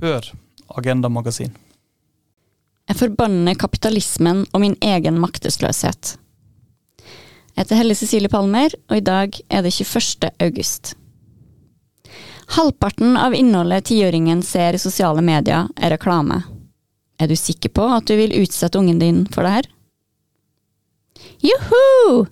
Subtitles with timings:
[0.00, 0.24] Hør
[0.80, 1.52] Agenda Magasin.
[2.88, 6.14] Jeg forbanner kapitalismen og min egen maktesløshet.
[7.52, 10.30] Jeg heter Helle Cecilie Palmer, og i dag er det 21.
[10.40, 10.94] august.
[12.56, 16.40] Halvparten av innholdet tiåringen ser i sosiale medier, er reklame.
[17.20, 19.68] Er du sikker på at du vil utsette ungen din for det her?
[21.44, 22.24] Juhu!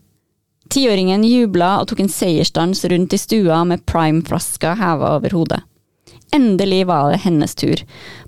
[0.73, 5.68] Tiåringen jubla og tok en seiersdans rundt i stua med primeflaska heva over hodet.
[6.35, 7.80] Endelig var det hennes tur.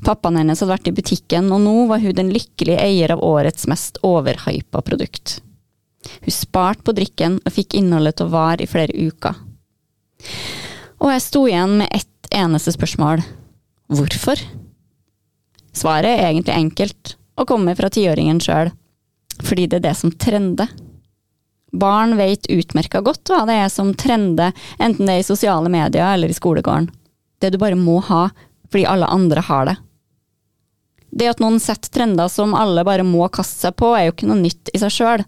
[0.04, 3.68] Pappaen hennes hadde vært i butikken, og nå var hun den lykkelige eier av årets
[3.70, 5.40] mest overhypa produkt.
[6.24, 9.36] Hun sparte på drikken og fikk innholdet til å vare i flere uker.
[11.00, 13.22] Og jeg sto igjen med ett eneste spørsmål.
[13.90, 14.40] Hvorfor?
[15.76, 18.72] Svaret er egentlig enkelt, og kommer fra tiåringen sjøl.
[19.40, 20.68] Fordi det er det som trender.
[21.72, 26.14] Barn vet utmerka godt hva det er som trender, enten det er i sosiale medier
[26.14, 26.90] eller i skolegården.
[27.40, 28.28] Det du bare må ha
[28.70, 29.76] fordi alle andre har det.
[31.10, 34.28] Det at noen setter trender som alle bare må kaste seg på, er jo ikke
[34.30, 35.24] noe nytt i seg sjøl.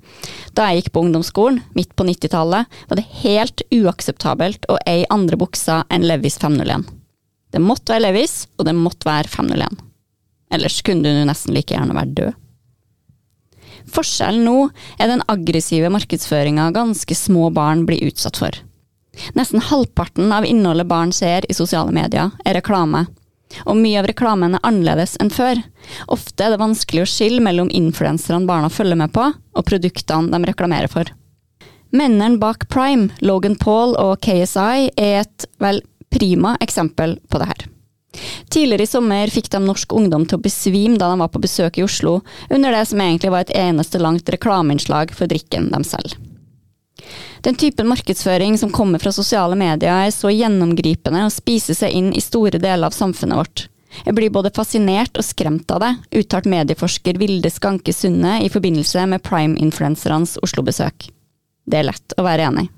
[0.54, 5.38] Da jeg gikk på ungdomsskolen, midt på 90-tallet, var det helt uakseptabelt å eie andre
[5.40, 6.86] bukser enn Levis 501.
[7.52, 9.82] Det måtte være Levis, og det måtte være 501.
[10.54, 12.38] Ellers kunne du nesten like gjerne vært død.
[13.92, 14.58] Forskjellen nå
[15.02, 18.54] er den aggressive markedsføringa ganske små barn blir utsatt for.
[19.36, 23.06] Nesten halvparten av innholdet barn ser i sosiale medier, er reklame.
[23.68, 25.60] Og mye av reklamen er annerledes enn før.
[26.12, 30.48] Ofte er det vanskelig å skille mellom influenserne barna følger med på, og produktene de
[30.48, 31.12] reklamerer for.
[31.92, 35.82] Mennene bak Prime, Logan Paul og KSI, er et vel
[36.12, 37.68] prima eksempel på det her.
[38.52, 41.78] Tidligere i sommer fikk de norsk ungdom til å besvime da de var på besøk
[41.80, 42.18] i Oslo,
[42.52, 46.16] under det som egentlig var et eneste langt reklameinnslag for drikken de selger.
[47.42, 52.12] Den typen markedsføring som kommer fra sosiale medier er så gjennomgripende og spiser seg inn
[52.14, 53.64] i store deler av samfunnet vårt.
[54.06, 55.90] Jeg blir både fascinert og skremt av det,
[56.22, 61.10] uttalt medieforsker Vilde Skanke Sunde i forbindelse med prime-influensernes Oslo-besøk.
[61.68, 62.70] Det er lett å være enig.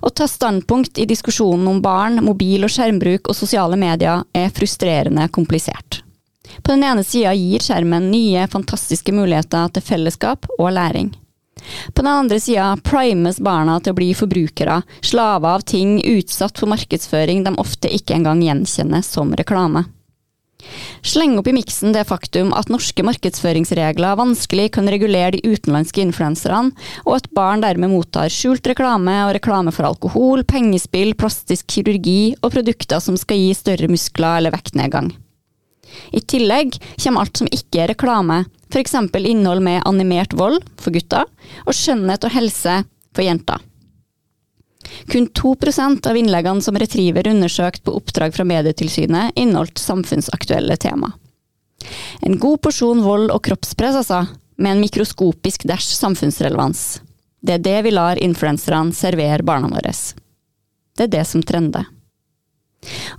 [0.00, 5.26] Å ta standpunkt i diskusjonen om barn, mobil- og skjermbruk og sosiale medier er frustrerende
[5.32, 6.02] komplisert.
[6.62, 11.12] På den ene sida gir skjermen nye, fantastiske muligheter til fellesskap og læring.
[11.92, 16.70] På den andre sida primes barna til å bli forbrukere, slaver av ting utsatt for
[16.72, 19.86] markedsføring de ofte ikke engang gjenkjenner som reklame.
[21.06, 26.72] Sleng opp i miksen det faktum at norske markedsføringsregler vanskelig kan regulere de utenlandske influenserne,
[27.04, 32.54] og at barn dermed mottar skjult reklame og reklame for alkohol, pengespill, plastisk kirurgi og
[32.56, 35.12] produkter som skal gi større muskler eller vektnedgang.
[36.10, 38.94] I tillegg kommer alt som ikke er reklame, f.eks.
[39.18, 41.24] innhold med animert vold for gutter,
[41.66, 42.82] og skjønnhet og helse
[43.14, 43.62] for jenter.
[45.10, 51.12] Kun 2% av innleggene som Retriever undersøkte på oppdrag fra Medietilsynet, inneholdt samfunnsaktuelle tema.
[52.20, 54.24] En god porsjon vold og kroppspress, altså,
[54.56, 57.00] med en mikroskopisk dæsj samfunnsrelevans.
[57.42, 59.92] Det er det vi lar influenserne servere barna våre.
[60.96, 61.84] Det er det som trender.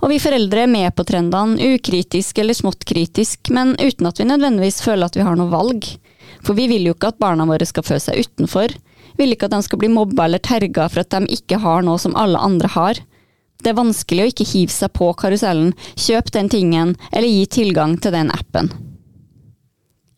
[0.00, 4.28] Og vi foreldre er med på trendene, ukritisk eller smått kritisk, men uten at vi
[4.28, 5.86] nødvendigvis føler at vi har noe valg.
[6.44, 8.74] For vi vil jo ikke at barna våre skal føle seg utenfor,
[9.18, 11.98] vil ikke at de skal bli mobba eller terga for at de ikke har noe
[12.00, 13.00] som alle andre har.
[13.58, 17.96] Det er vanskelig å ikke hive seg på karusellen, kjøpe den tingen eller gi tilgang
[17.98, 18.70] til den appen.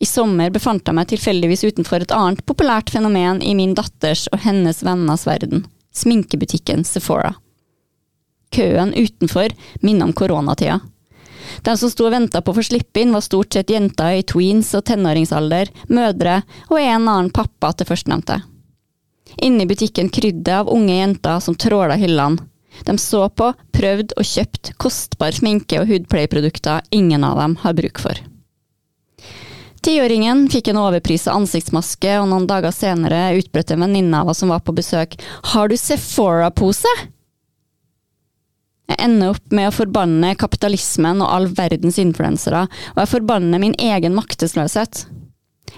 [0.01, 4.41] I sommer befant jeg meg tilfeldigvis utenfor et annet populært fenomen i min datters og
[4.45, 7.35] hennes venners verden, sminkebutikken Sephora.
[8.51, 10.81] Køen utenfor minner om koronatida.
[11.63, 14.27] De som sto og venta på å få slippe inn, var stort sett jenter i
[14.27, 18.41] tweens og tenåringsalder, mødre og en annen pappa til førstnevnte.
[19.47, 22.47] Inne i butikken krydde av unge jenter som tråla hyllene.
[22.87, 28.01] De så på, prøvde og kjøpt kostbar sminke og hudpleieprodukter ingen av dem har bruk
[28.03, 28.19] for.
[29.81, 34.53] Tiåringen fikk en overprisa ansiktsmaske, og noen dager senere utbrøt en venninne av oss som
[34.53, 35.17] var på besøk,
[35.55, 36.93] har du Sephora-pose?
[38.91, 42.65] Jeg ender opp med å forbanne kapitalismen og all verdens influensere,
[42.97, 45.05] og jeg forbanner min egen maktesløshet.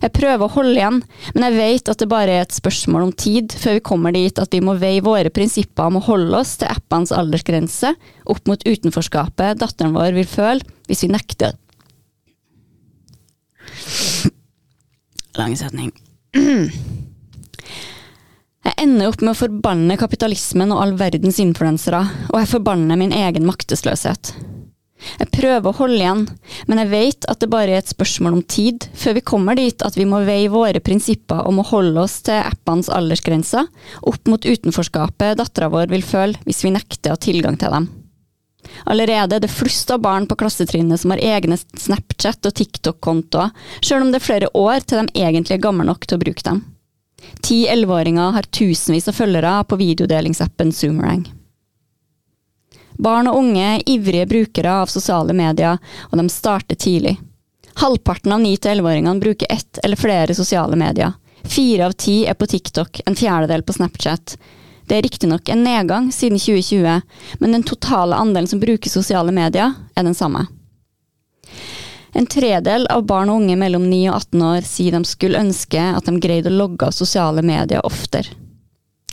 [0.01, 1.03] Jeg prøver å holde igjen,
[1.35, 4.41] men jeg vet at det bare er et spørsmål om tid før vi kommer dit
[4.41, 7.93] at vi må veie våre prinsipper om å holde oss til appenes aldersgrense
[8.33, 11.55] opp mot utenforskapet datteren vår vil føle hvis vi nekter.
[15.37, 15.93] Lang setning.
[18.83, 22.01] Ender opp med å forbanne kapitalismen og all verdens influensere,
[22.33, 24.33] og jeg forbanner min egen maktesløshet.
[25.21, 26.25] Jeg prøver å holde igjen,
[26.67, 29.87] men jeg vet at det bare er et spørsmål om tid før vi kommer dit
[29.87, 33.71] at vi må veie våre prinsipper om å holde oss til appenes aldersgrenser
[34.11, 37.89] opp mot utenforskapet dattera vår vil føle hvis vi nekter å ha tilgang til dem.
[38.91, 44.09] Allerede er det flust av barn på klassetrinnet som har egne Snapchat- og TikTok-kontoer, sjøl
[44.09, 46.65] om det er flere år til de egentlig er gamle nok til å bruke dem.
[47.43, 51.25] Ti-elleveåringer har tusenvis av følgere på videodelingsappen Zoomerang.
[53.03, 55.79] Barn og unge er ivrige brukere av sosiale medier,
[56.11, 57.17] og de starter tidlig.
[57.81, 61.13] Halvparten av 9-11-åringene bruker ett eller flere sosiale medier.
[61.43, 64.37] Fire av ti er på TikTok, en fjerdedel på Snapchat.
[64.87, 67.01] Det er riktignok en nedgang siden 2020,
[67.41, 70.47] men den totale andelen som bruker sosiale medier, er den samme.
[72.13, 75.81] En tredel av barn og unge mellom 9 og 18 år sier de skulle ønske
[75.81, 78.37] at de greide å logge av sosiale medier oftere.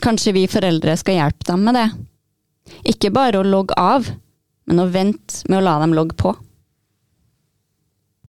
[0.04, 1.88] Kanskje vi foreldre skal hjelpe dem med det?
[2.92, 4.08] Ikke bare å logge av,
[4.68, 6.36] men å vente med å la dem logge på.